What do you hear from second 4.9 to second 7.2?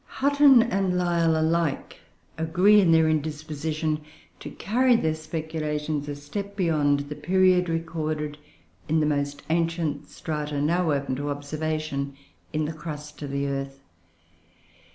their speculations a step beyond the